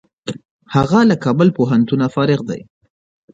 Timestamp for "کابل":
1.23-1.47